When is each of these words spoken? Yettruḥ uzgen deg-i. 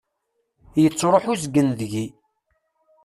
Yettruḥ 0.81 1.25
uzgen 1.31 1.67
deg-i. 1.79 2.05